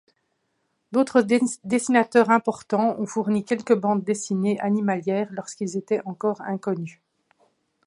D'autres 0.91 1.21
dessinateurs 1.63 2.31
importants 2.31 2.95
ont 2.99 3.05
fourni 3.05 3.45
quelques 3.45 3.75
bandes 3.75 4.03
dessinées 4.03 4.59
animalières 4.59 5.27
lorsqu'ils 5.29 5.77
étaient 5.77 6.01
encore 6.05 6.41
inconnus. 6.41 6.97